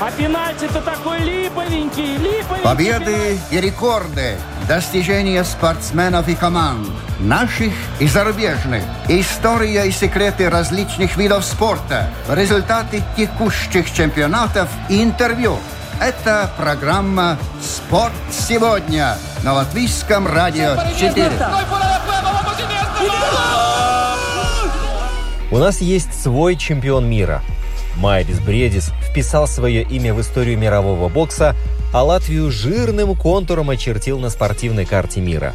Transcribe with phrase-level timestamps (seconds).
[0.00, 2.62] А пенальти-то такой липовенький, липовенький.
[2.64, 6.88] Победы и рекорды, достижения спортсменов и команд,
[7.20, 15.58] наших и зарубежных, история и секреты различных видов спорта, результаты текущих чемпионатов и интервью.
[16.00, 21.30] Это программа «Спорт сегодня» на Латвийском радио 4.
[25.50, 27.42] У нас есть свой чемпион мира.
[27.96, 31.54] Майрис Бредис вписал свое имя в историю мирового бокса,
[31.92, 35.54] а Латвию жирным контуром очертил на спортивной карте мира.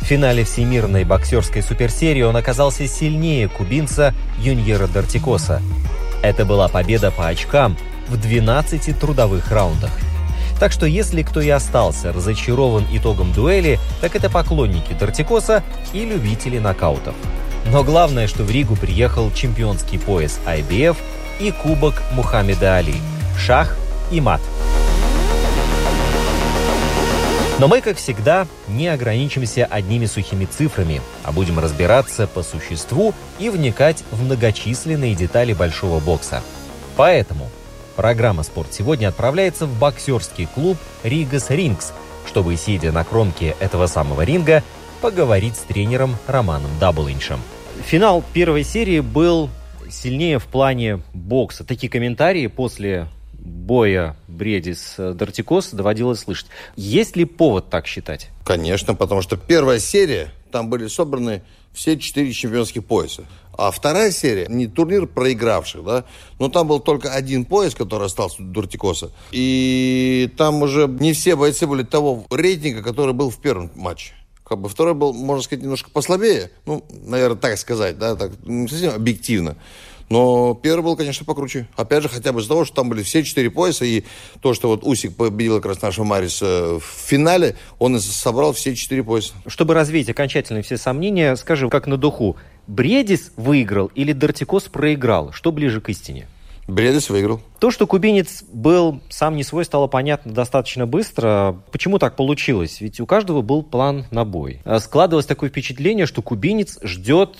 [0.00, 5.62] В финале Всемирной боксерской суперсерии он оказался сильнее кубинца Юньера Дартикоса.
[6.22, 7.76] Это была победа по очкам
[8.08, 9.90] в 12 трудовых раундах.
[10.60, 15.62] Так что если кто и остался разочарован итогом дуэли, так это поклонники Дартикоса
[15.92, 17.14] и любители нокаутов.
[17.70, 20.96] Но главное, что в Ригу приехал чемпионский пояс IBF
[21.38, 22.94] и кубок Мухаммеда Али.
[23.38, 23.76] Шах
[24.10, 24.40] и мат.
[27.58, 33.48] Но мы, как всегда, не ограничимся одними сухими цифрами, а будем разбираться по существу и
[33.48, 36.42] вникать в многочисленные детали большого бокса.
[36.96, 37.48] Поэтому
[37.96, 41.92] программа «Спорт сегодня» отправляется в боксерский клуб «Ригас Рингс»,
[42.26, 44.62] чтобы, сидя на кромке этого самого ринга,
[45.00, 47.40] поговорить с тренером Романом Даблинчем.
[47.86, 49.48] Финал первой серии был
[49.90, 51.64] сильнее в плане бокса.
[51.64, 56.46] Такие комментарии после боя Бредис Дартикос доводилось слышать.
[56.76, 58.28] Есть ли повод так считать?
[58.44, 63.24] Конечно, потому что первая серия, там были собраны все четыре чемпионских пояса.
[63.58, 66.04] А вторая серия, не турнир проигравших, да,
[66.38, 69.10] но там был только один пояс, который остался у Дуртикоса.
[69.30, 74.12] И там уже не все бойцы были того рейтинга, который был в первом матче.
[74.48, 76.50] Как бы второй был, можно сказать, немножко послабее.
[76.66, 79.56] Ну, наверное, так сказать, да, так, не совсем объективно.
[80.08, 81.66] Но первый был, конечно, покруче.
[81.74, 84.04] Опять же, хотя бы из-за того, что там были все четыре пояса, и
[84.40, 89.02] то, что вот Усик победил как раз нашего Мариса в финале, он собрал все четыре
[89.02, 89.32] пояса.
[89.48, 92.36] Чтобы развеять окончательно все сомнения, скажи, как на духу,
[92.68, 95.32] Бредис выиграл или Дартикос проиграл?
[95.32, 96.28] Что ближе к истине?
[96.66, 97.40] Бредис выиграл.
[97.60, 101.62] То, что кубинец был сам не свой, стало понятно достаточно быстро.
[101.70, 102.80] Почему так получилось?
[102.80, 104.60] Ведь у каждого был план на бой.
[104.80, 107.36] Складывалось такое впечатление, что кубинец ждет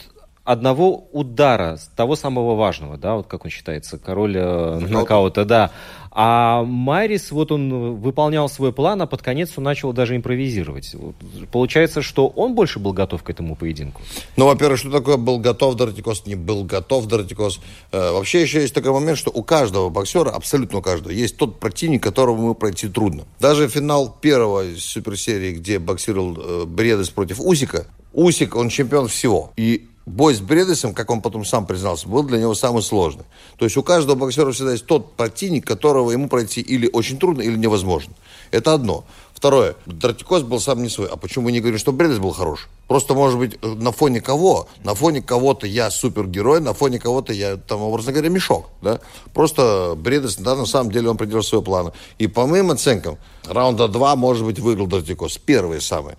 [0.47, 5.73] одного удара, того самого важного, да, вот как он считается, король э, нокаута, да.
[6.13, 10.95] А Майрис, вот он выполнял свой план, а под конец он начал даже импровизировать.
[10.95, 11.17] Вот,
[11.53, 14.01] получается, что он больше был готов к этому поединку.
[14.37, 17.61] Ну, во-первых, что такое был готов Дартикос, не был готов Дартикос.
[17.91, 21.59] Э, вообще еще есть такой момент, что у каждого боксера, абсолютно у каждого, есть тот
[21.59, 23.25] противник, которого ему пройти трудно.
[23.41, 29.53] Даже финал первой суперсерии, где боксировал э, Бредес против Усика, Усик, он чемпион всего.
[29.57, 33.25] И бой с Бредесом, как он потом сам признался, был для него самый сложный.
[33.59, 37.43] То есть у каждого боксера всегда есть тот противник, которого ему пройти или очень трудно,
[37.43, 38.15] или невозможно.
[38.53, 39.05] Это одно.
[39.35, 39.75] Второе.
[39.85, 41.09] Дратикос был сам не свой.
[41.09, 42.69] А почему мы не говорим, что Бредес был хорош?
[42.89, 44.67] Просто, может быть, на фоне кого?
[44.83, 48.71] На фоне кого-то я супергерой, на фоне кого-то я, там, образно говоря, мешок.
[48.81, 49.01] Да?
[49.35, 51.93] Просто Бредес, да, на самом деле, он придержал своего плана.
[52.19, 55.37] И по моим оценкам, раунда два, может быть, выиграл Дратикос.
[55.37, 56.17] Первые самые.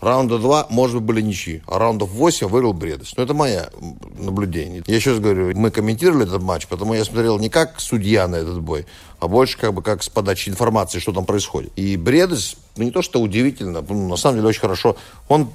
[0.00, 1.62] Раунда 2, может быть, были ничьи.
[1.66, 3.14] А раундов 8 выиграл Бредес.
[3.16, 3.70] Но это мое
[4.18, 4.82] наблюдение.
[4.86, 8.36] Я еще раз говорю, мы комментировали этот матч, потому я смотрел не как судья на
[8.36, 8.86] этот бой,
[9.18, 11.72] а больше как бы как с подачи информации, что там происходит.
[11.76, 14.96] И Бредес, ну не то что удивительно, ну, на самом деле очень хорошо.
[15.28, 15.50] Он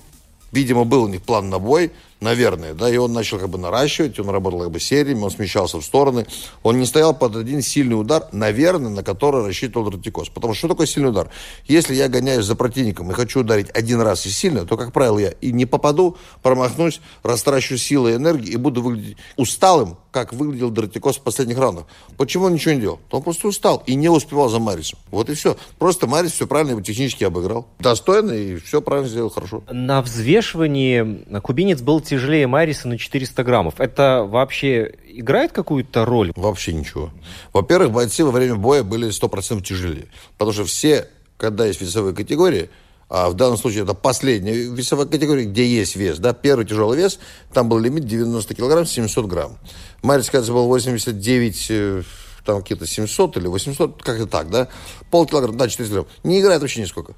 [0.55, 1.91] Видимо, был у них план на бой,
[2.25, 5.77] наверное, да, и он начал как бы наращивать, он работал как бы сериями, он смещался
[5.77, 6.25] в стороны.
[6.63, 10.29] Он не стоял под один сильный удар, наверное, на который рассчитывал Ратикос.
[10.29, 11.29] Потому что что такое сильный удар?
[11.67, 15.19] Если я гоняюсь за противником и хочу ударить один раз и сильно, то, как правило,
[15.19, 20.71] я и не попаду, промахнусь, растрачу силы и энергии и буду выглядеть усталым, как выглядел
[20.71, 21.85] Дратикос в последних раундах.
[22.17, 22.99] Почему он ничего не делал?
[23.11, 24.97] Он просто устал и не успевал за Марисом.
[25.11, 25.57] Вот и все.
[25.77, 27.67] Просто Марис все правильно его технически обыграл.
[27.79, 29.63] Достойно и все правильно сделал хорошо.
[29.69, 33.75] На взвешивании кубинец был тяжелее Мариса на 400 граммов.
[33.79, 36.31] Это вообще играет какую-то роль?
[36.35, 37.11] Вообще ничего.
[37.51, 40.07] Во-первых, бойцы во время боя были 100% тяжелее.
[40.37, 42.69] Потому что все, когда есть весовые категории,
[43.09, 46.17] а в данном случае это последняя весовая категория, где есть вес.
[46.19, 46.33] Да?
[46.33, 47.19] Первый тяжелый вес,
[47.53, 49.57] там был лимит 90 килограмм, 700 грамм.
[50.01, 52.05] Марис, кажется, был 89
[52.45, 54.67] там какие-то 700 или 800, как-то так, да,
[55.11, 57.13] полкилограмма, да, 400 грамм, не играет вообще нисколько.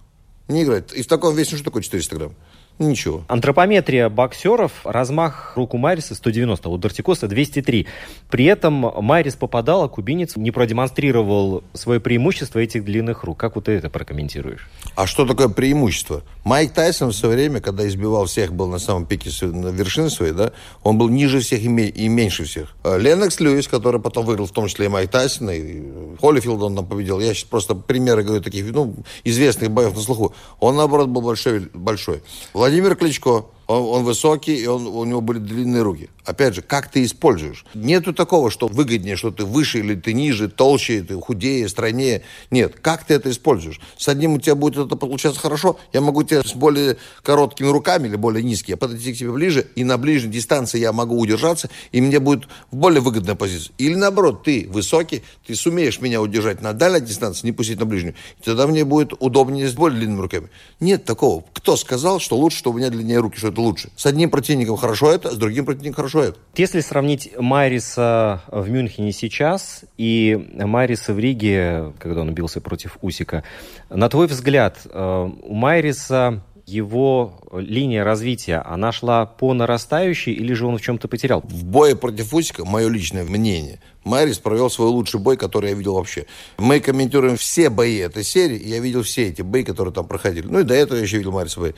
[0.47, 0.93] Не играет.
[0.93, 2.35] И в таком весе что такое 400 грамм?
[2.79, 3.23] Ничего.
[3.27, 7.87] Антропометрия боксеров, размах рук у Майриса 190, у Дортикоса 203.
[8.29, 13.37] При этом Майрис попадал, а кубинец не продемонстрировал свое преимущество этих длинных рук.
[13.37, 14.69] Как вот ты это прокомментируешь?
[14.95, 16.21] А что такое преимущество?
[16.43, 20.33] Майк Тайсон в свое время, когда избивал всех, был на самом пике на вершины своей,
[20.33, 20.51] да,
[20.83, 22.75] он был ниже всех и, и меньше всех.
[22.83, 25.81] А Ленокс Льюис, который потом выиграл в том числе и Майк Тайсона, и
[26.19, 27.19] Холлифилд он там победил.
[27.19, 30.33] Я сейчас просто примеры говорю таких ну, известных боев на слуху.
[30.59, 31.69] Он, наоборот, был большой.
[31.73, 32.21] большой.
[32.67, 36.09] Владимир Кличко, он, он высокий, и он, у него были длинные руки.
[36.25, 37.65] Опять же, как ты используешь?
[37.73, 42.23] Нету такого, что выгоднее, что ты выше или ты ниже, толще, ты худее, стройнее.
[42.51, 43.79] Нет, как ты это используешь?
[43.97, 48.07] С одним у тебя будет это получаться хорошо, я могу тебя с более короткими руками
[48.07, 52.01] или более низкими подойти к тебе ближе, и на ближней дистанции я могу удержаться, и
[52.01, 53.73] мне будет в более выгодная позиция.
[53.77, 58.15] Или наоборот, ты высокий, ты сумеешь меня удержать на дальней дистанции, не пустить на ближнюю,
[58.43, 60.49] тогда мне будет удобнее с более длинными руками.
[60.79, 61.43] Нет такого.
[61.53, 63.89] Кто сказал, что лучше, что у меня длиннее руки, что это лучше?
[63.95, 66.37] С одним противником хорошо это, с другим противником хорошо это.
[66.55, 73.43] Если сравнить Майриса в Мюнхене сейчас и Майриса в Риге, когда он бился против Усика,
[73.89, 80.67] на твой взгляд, э, у Майриса его линия развития, она шла по нарастающей или же
[80.67, 81.41] он в чем-то потерял?
[81.41, 85.95] В бое против Усика, мое личное мнение, Майрис провел свой лучший бой, который я видел
[85.95, 86.25] вообще.
[86.57, 90.45] Мы комментируем все бои этой серии, и я видел все эти бои, которые там проходили.
[90.45, 91.71] Ну и до этого я еще видел Майриса бои.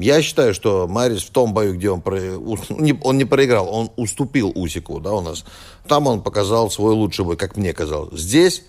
[0.00, 2.20] Я считаю, что Марис в том бою, где он, про...
[2.38, 5.44] он не проиграл, он уступил Усику, да, у нас.
[5.86, 8.20] Там он показал свой лучший бой, как мне казалось.
[8.20, 8.64] Здесь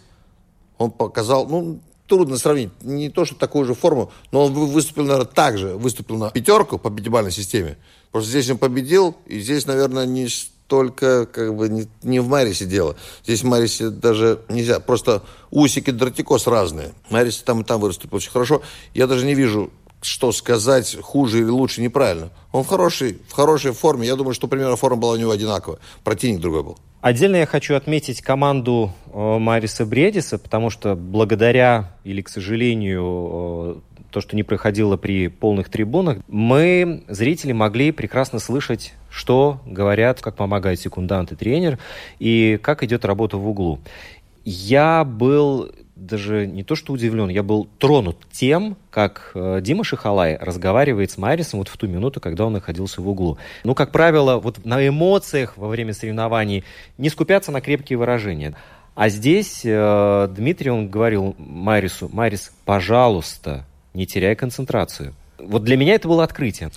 [0.78, 5.25] он показал, ну, трудно сравнить, не то, что такую же форму, но он выступил, наверное,
[5.25, 7.78] так же, выступил на пятерку по пятибалльной системе.
[8.12, 10.28] Просто здесь он победил, и здесь, наверное, не
[10.72, 12.95] столько, как бы, не, не в Марисе дело.
[13.24, 16.94] Здесь в Марисе даже нельзя, просто Усик и Дортикос разные.
[17.10, 18.62] Марис там и там выступил очень хорошо.
[18.94, 19.69] Я даже не вижу
[20.01, 22.30] что сказать хуже или лучше неправильно.
[22.51, 24.07] Он в хорошей, в хорошей форме.
[24.07, 25.80] Я думаю, что примерно форма была у него одинаковая.
[26.03, 26.77] Противник другой был.
[27.01, 34.01] Отдельно я хочу отметить команду э, Мариса Бредиса, потому что благодаря или, к сожалению, э,
[34.12, 40.36] то, что не проходило при полных трибунах, мы, зрители, могли прекрасно слышать, что говорят, как
[40.36, 41.80] помогает секундант и тренер,
[42.19, 43.80] и как идет работа в углу.
[44.44, 45.71] Я был
[46.01, 51.18] даже не то что удивлен, я был тронут тем, как э, Дима Шихалай разговаривает с
[51.18, 53.38] Майрисом вот в ту минуту, когда он находился в углу.
[53.63, 56.63] Ну, как правило, вот на эмоциях во время соревнований
[56.98, 58.56] не скупятся на крепкие выражения.
[58.95, 65.13] А здесь э, Дмитрий, он говорил Майрису, Майрис, пожалуйста, не теряй концентрацию.
[65.38, 66.71] Вот для меня это было открытие.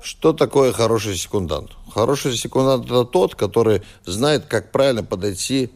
[0.00, 1.70] Что такое хороший секундант?
[1.92, 5.70] Хороший секундант– это тот, который знает, как правильно подойти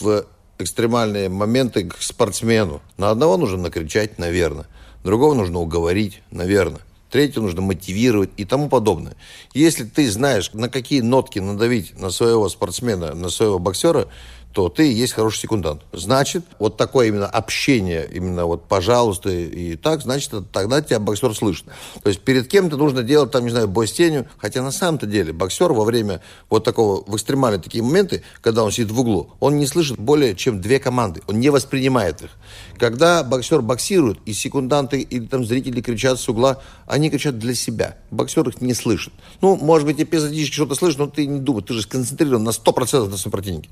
[0.00, 0.24] в
[0.58, 2.80] экстремальные моменты к спортсмену.
[2.96, 4.66] На одного нужно накричать, наверное.
[5.04, 6.80] Другого нужно уговорить, наверное.
[7.10, 9.16] Третьего нужно мотивировать и тому подобное.
[9.54, 14.08] Если ты знаешь, на какие нотки надавить на своего спортсмена, на своего боксера,
[14.52, 15.82] то ты есть хороший секундант.
[15.92, 21.66] Значит, вот такое именно общение, именно вот пожалуйста и так, значит, тогда тебя боксер слышит.
[22.02, 25.06] То есть перед кем-то нужно делать, там, не знаю, бой с тенью, хотя на самом-то
[25.06, 29.30] деле боксер во время вот такого, в экстремальные такие моменты, когда он сидит в углу,
[29.38, 32.30] он не слышит более чем две команды, он не воспринимает их.
[32.78, 37.96] Когда боксер боксирует, и секунданты или там зрители кричат с угла, они кричат для себя.
[38.10, 39.12] Боксер их не слышит.
[39.40, 43.08] Ну, может быть, эпизодически что-то слышишь, но ты не думаешь, ты же сконцентрирован на 100%
[43.08, 43.70] на своем противнике.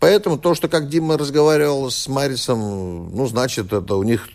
[0.00, 4.28] Поэтому то, что как Дима разговаривал с Марисом, ну, значит, это у них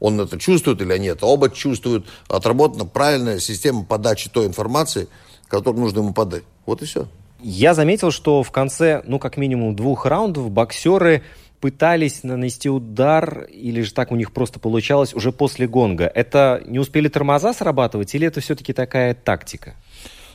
[0.00, 2.06] он это чувствует или это оба чувствуют.
[2.28, 5.08] Отработана правильная система подачи той информации,
[5.48, 6.42] которую нужно ему подать.
[6.66, 7.06] Вот и все.
[7.40, 11.22] Я заметил, что в конце, ну, как минимум двух раундов боксеры
[11.60, 16.10] пытались нанести удар, или же так у них просто получалось уже после гонга.
[16.14, 19.74] Это не успели тормоза срабатывать, или это все-таки такая тактика?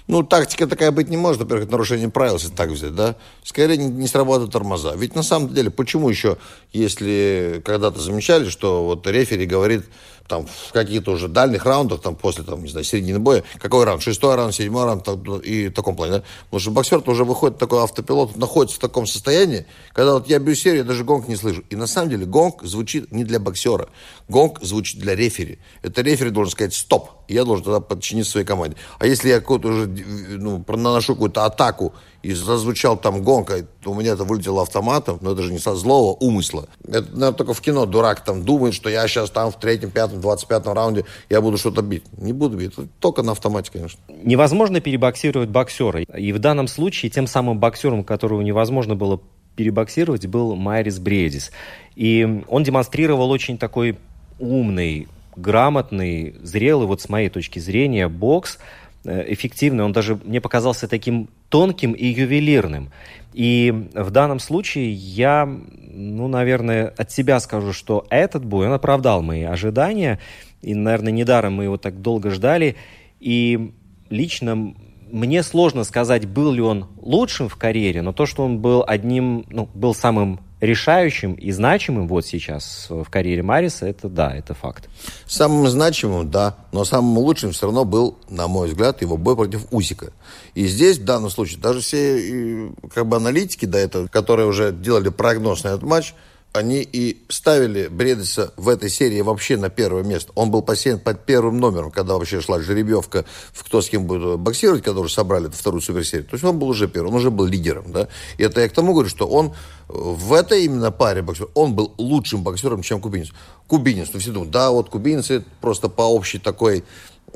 [0.10, 3.16] Ну, тактика такая быть не может, во-первых, это нарушение правил, если так взять, да.
[3.44, 4.96] Скорее не, не сработают тормоза.
[4.96, 6.38] Ведь на самом деле, почему еще,
[6.74, 9.84] если когда-то замечали, что вот рефери говорит,
[10.28, 14.02] там в каких-то уже дальних раундах, там после, там, не знаю, середины боя, какой раунд,
[14.02, 16.24] шестой раунд, седьмой раунд там, и в таком плане, да?
[16.46, 20.56] Потому что боксер уже выходит такой автопилот, находится в таком состоянии, когда вот я бью
[20.56, 21.64] серию, я даже гонг не слышу.
[21.70, 23.90] И на самом деле гонг звучит не для боксера,
[24.28, 25.60] гонг звучит для рефери.
[25.84, 28.78] Это рефери должен сказать стоп, я должен тогда подчиниться своей команде.
[29.00, 34.12] А если я какую-то уже, ну, наношу какую-то атаку, и зазвучал там гонка, у меня
[34.12, 36.68] это вылетело автоматом, но это же не со злого умысла.
[36.86, 40.20] Это, наверное, только в кино дурак там думает, что я сейчас там в третьем, пятом,
[40.20, 42.04] двадцать пятом раунде я буду что-то бить.
[42.18, 44.00] Не буду бить, это только на автомате, конечно.
[44.24, 46.02] Невозможно перебоксировать боксера.
[46.02, 49.22] И в данном случае тем самым боксером, которого невозможно было
[49.56, 51.52] перебоксировать, был Майрис Бредис.
[51.96, 53.98] И он демонстрировал очень такой
[54.40, 55.08] умный,
[55.42, 58.60] грамотный, зрелый, вот с моей точки зрения, бокс,
[59.06, 59.84] э, эффективный.
[59.84, 62.92] Он даже мне показался таким тонким и ювелирным.
[63.34, 69.22] И в данном случае я, ну, наверное, от себя скажу, что этот бой, он оправдал
[69.22, 70.20] мои ожидания.
[70.62, 72.76] И, наверное, недаром мы его так долго ждали.
[73.20, 73.72] И
[74.10, 74.74] лично
[75.12, 79.46] мне сложно сказать, был ли он лучшим в карьере, но то, что он был одним,
[79.50, 84.90] ну, был самым решающим и значимым вот сейчас в карьере Мариса, это да, это факт.
[85.26, 89.66] Самым значимым, да, но самым лучшим все равно был, на мой взгляд, его бой против
[89.72, 90.12] Усика.
[90.56, 95.10] И здесь, в данном случае, даже все как бы аналитики до этого, которые уже делали
[95.10, 96.14] прогноз на этот матч,
[96.52, 100.32] они и ставили Бредеса в этой серии вообще на первое место.
[100.36, 104.40] Он был посеян под первым номером, когда вообще шла жеребьевка, в кто с кем будет
[104.40, 106.28] боксировать, когда уже собрали эту вторую суперсерию.
[106.28, 107.92] То есть он был уже первым, он уже был лидером.
[107.92, 108.08] Да?
[108.38, 109.54] И это я к тому говорю, что он
[109.88, 113.30] в этой именно паре боксеров, он был лучшим боксером, чем кубинец.
[113.68, 116.84] Кубинец, ну все думают, да, вот кубинцы просто по общей такой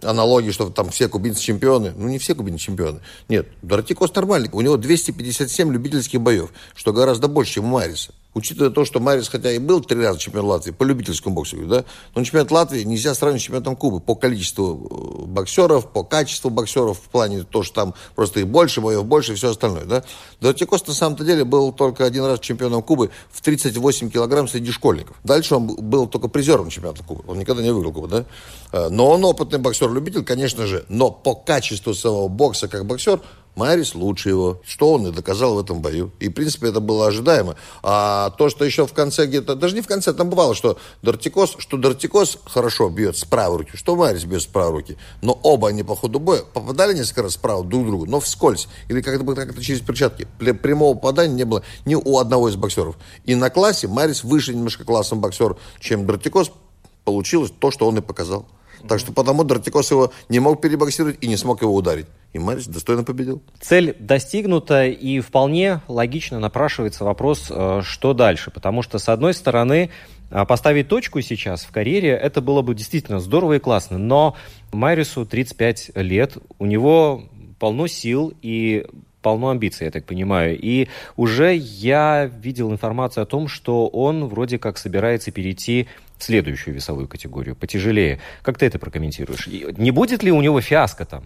[0.02, 1.94] аналогии, что там все кубинцы чемпионы.
[1.96, 3.00] Ну, не все кубинцы чемпионы.
[3.30, 4.50] Нет, Дортикос нормальный.
[4.52, 8.12] У него 257 любительских боев, что гораздо больше, чем у Мариса.
[8.34, 11.86] Учитывая то, что Марис, хотя и был три раза чемпион Латвии по любительскому боксу, да,
[12.16, 16.98] но чемпионат Латвии нельзя сравнить с чемпионатом Кубы по количеству э, боксеров, по качеству боксеров,
[16.98, 20.04] в плане то, что там просто их больше, боев больше и все остальное, да.
[20.42, 25.16] Дортикос на самом-то деле был только один раз чемпионом Кубы в 38 килограмм среди школьников.
[25.24, 28.26] Дальше он был только призером чемпионата Кубы, он никогда не выиграл Кубу, да.
[28.72, 33.20] Э, но он опытный боксер-любитель, конечно же, но по качеству своего бокса как боксер
[33.56, 36.12] Марис лучше его, что он и доказал в этом бою.
[36.20, 37.56] И, в принципе, это было ожидаемо.
[37.84, 41.56] А то, что еще в конце где-то, даже не в конце, там бывало, что Дортикос,
[41.60, 44.98] что Дортикос хорошо бьет с правой руки, что Марис бьет с правой руки.
[45.22, 48.68] Но оба они по ходу боя попадали несколько раз справа друг другу, но вскользь.
[48.88, 50.28] Или как-то как через перчатки.
[50.38, 52.98] Прямого попадания не было ни у одного из боксеров.
[53.26, 56.52] И на классе Марис выше немножко классом боксер, чем Дортикос.
[57.04, 58.46] Получилось то, что он и показал.
[58.88, 62.06] Так что потому Дортикос его не мог перебоксировать и не смог его ударить.
[62.34, 63.42] И Марис достойно победил.
[63.62, 68.52] Цель достигнута, и вполне логично напрашивается вопрос, э, что дальше.
[68.52, 69.92] Потому что, с одной стороны,
[70.32, 73.98] э, поставить точку сейчас в карьере, это было бы действительно здорово и классно.
[73.98, 74.36] Но
[74.72, 77.24] Марису 35 лет, у него
[77.60, 78.86] полно сил, и
[79.24, 80.60] полно амбиций, я так понимаю.
[80.62, 86.76] И уже я видел информацию о том, что он вроде как собирается перейти в следующую
[86.76, 88.20] весовую категорию, потяжелее.
[88.42, 89.48] Как ты это прокомментируешь?
[89.48, 91.24] Не будет ли у него фиаско там?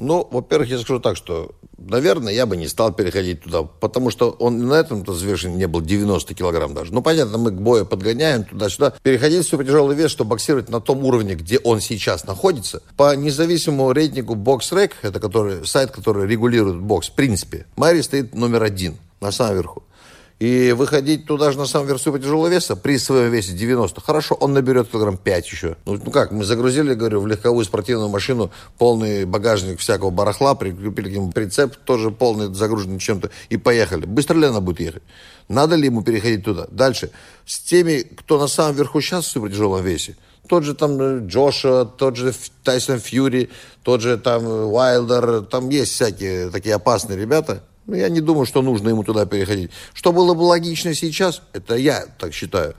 [0.00, 4.30] Ну, во-первых, я скажу так, что, наверное, я бы не стал переходить туда, потому что
[4.30, 6.92] он на этом-то взвешен не был 90 килограмм даже.
[6.92, 8.94] Ну, понятно, мы к бою подгоняем туда-сюда.
[9.02, 13.92] Переходить в супертяжелый вес, чтобы боксировать на том уровне, где он сейчас находится, по независимому
[13.92, 19.32] рейтингу BoxRec, это который, сайт, который регулирует бокс, в принципе, Мари стоит номер один на
[19.32, 19.82] самом верху.
[20.38, 24.00] И выходить туда же на самом версу по тяжелого веса при своем весе 90.
[24.00, 25.76] Хорошо, он наберет килограмм 5 еще.
[25.84, 31.08] Ну, ну как, мы загрузили, говорю, в легковую спортивную машину полный багажник всякого барахла, прикрепили
[31.08, 34.06] к нему прицеп, тоже полный загруженный чем-то, и поехали.
[34.06, 35.02] Быстро ли она будет ехать?
[35.48, 36.68] Надо ли ему переходить туда?
[36.70, 37.10] Дальше.
[37.44, 40.16] С теми, кто на самом верху сейчас в супертяжелом весе,
[40.48, 43.50] тот же там э, Джоша, тот же Тайсон Фьюри,
[43.82, 47.64] тот же там Уайлдер, там есть всякие такие опасные ребята,
[47.96, 49.70] я не думаю, что нужно ему туда переходить.
[49.94, 52.74] Что было бы логично сейчас, это я так считаю,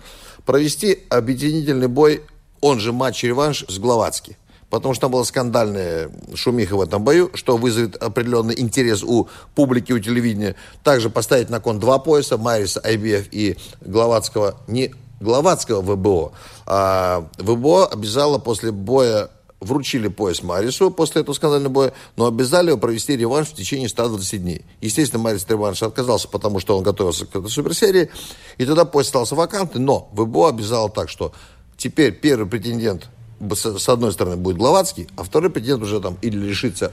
[0.45, 2.23] провести объединительный бой,
[2.61, 4.37] он же матч-реванш с Гловацки.
[4.69, 9.91] Потому что там была скандальная шумиха в этом бою, что вызовет определенный интерес у публики,
[9.91, 10.55] у телевидения.
[10.83, 16.33] Также поставить на кон два пояса, Мариса, IBF и Гловацкого, не Гловацкого ВБО,
[16.65, 22.77] а ВБО обязала после боя вручили пояс Марису после этого скандального боя, но обязали его
[22.77, 24.65] провести реванш в течение 120 дней.
[24.81, 28.09] Естественно, Марис реванш отказался, потому что он готовился к этой суперсерии,
[28.57, 31.33] и тогда пояс остался вакантный, но ВБО обязал так, что
[31.77, 33.09] теперь первый претендент
[33.53, 36.91] с одной стороны будет Гловацкий, а второй претендент уже там или лишится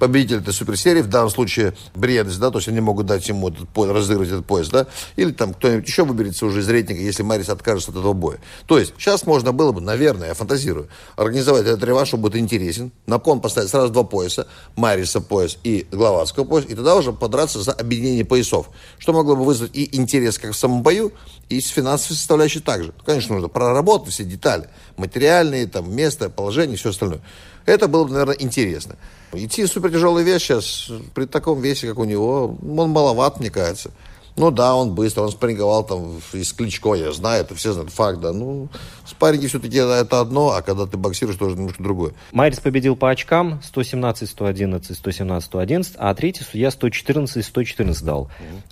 [0.00, 3.68] победитель этой суперсерии, в данном случае Бредес, да, то есть они могут дать ему этот
[3.68, 7.50] пояс, разыграть этот пояс, да, или там кто-нибудь еще выберется уже из рейтинга, если Марис
[7.50, 8.38] откажется от этого боя.
[8.66, 12.90] То есть сейчас можно было бы, наверное, я фантазирую, организовать этот реванш, чтобы будет интересен,
[13.06, 17.60] на кон поставить сразу два пояса, Мариса пояс и Гловацкого пояс, и тогда уже подраться
[17.60, 21.12] за объединение поясов, что могло бы вызвать и интерес как в самом бою,
[21.50, 22.94] и с финансовой составляющей также.
[23.04, 27.20] Конечно, нужно проработать все детали, материальные, там, место, положение, все остальное.
[27.66, 28.96] Это было бы, наверное, интересно.
[29.32, 33.90] Идти супертяжелый вес сейчас, при таком весе, как у него, он маловат, мне кажется.
[34.36, 38.20] Ну да, он быстро, он спарринговал там из Кличко, я знаю, это все знают, факт,
[38.20, 38.32] да.
[38.32, 38.68] Ну,
[39.04, 42.12] спарринги все-таки это одно, а когда ты боксируешь, тоже немножко другое.
[42.32, 48.30] Майрис победил по очкам 117-111, 117-111, а третий судья 114-114 дал.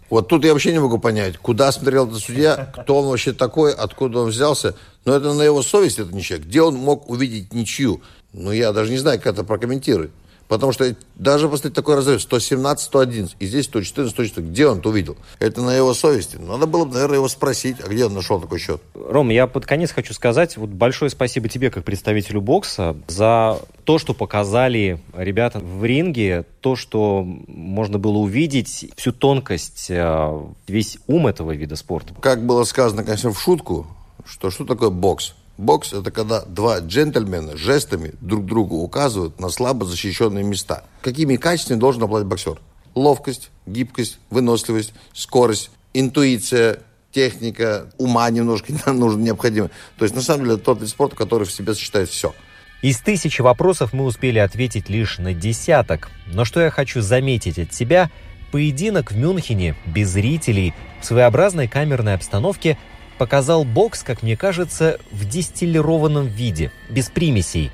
[0.08, 3.74] Вот тут я вообще не могу понять, куда смотрел этот судья, кто он вообще такой,
[3.74, 4.74] откуда он взялся.
[5.04, 6.38] Но это на его совесть, это ничья.
[6.38, 8.00] Где он мог увидеть ничью?
[8.32, 10.10] Ну, я даже не знаю, как это прокомментировать.
[10.48, 14.88] Потому что даже после такой разрыв 117, 111, и здесь 114, 114, где он это
[14.88, 15.16] увидел?
[15.38, 16.36] Это на его совести.
[16.36, 18.80] Надо было бы, наверное, его спросить, а где он нашел такой счет?
[18.94, 23.98] Ром, я под конец хочу сказать, вот большое спасибо тебе, как представителю бокса, за то,
[23.98, 31.26] что показали ребята в ринге, то, что можно было увидеть, всю тонкость, э, весь ум
[31.26, 32.14] этого вида спорта.
[32.20, 33.86] Как было сказано, конечно, в шутку,
[34.24, 35.34] что что такое бокс?
[35.58, 40.84] Бокс– это когда два джентльмена жестами друг другу указывают на слабо защищенные места.
[41.02, 42.60] Какими качествами должен обладать боксер?
[42.94, 46.78] Ловкость, гибкость, выносливость, скорость, интуиция,
[47.10, 49.70] техника, ума немножко нужно, необходимо.
[49.98, 52.32] То есть, на самом деле, это тот вид спорта, который в себе сочетает все.
[52.80, 56.08] Из тысячи вопросов мы успели ответить лишь на десяток.
[56.26, 58.12] Но что я хочу заметить от себя,
[58.52, 62.78] поединок в Мюнхене без зрителей в своеобразной камерной обстановке–
[63.18, 67.70] показал бокс, как мне кажется, в дистиллированном виде, без примесей.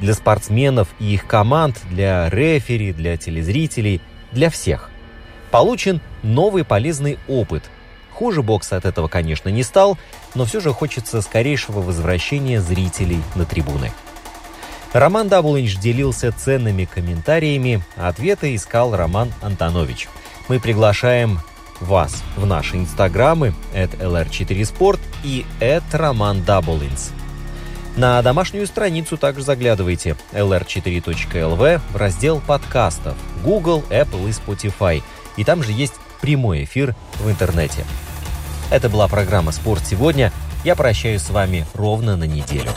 [0.00, 4.00] Для спортсменов и их команд, для рефери, для телезрителей,
[4.32, 4.90] для всех.
[5.50, 7.64] Получен новый полезный опыт.
[8.12, 9.98] Хуже бокса от этого, конечно, не стал,
[10.34, 13.92] но все же хочется скорейшего возвращения зрителей на трибуны.
[14.92, 20.08] Роман Даблинч делился ценными комментариями, ответы искал Роман Антонович.
[20.48, 21.40] Мы приглашаем
[21.80, 26.44] вас в наши инстаграмы at lr4sport и at roman
[27.96, 35.02] На домашнюю страницу также заглядывайте lr4.lv в раздел подкастов Google, Apple и Spotify.
[35.36, 37.84] И там же есть прямой эфир в интернете.
[38.70, 40.32] Это была программа «Спорт сегодня».
[40.64, 42.70] Я прощаюсь с вами ровно на неделю.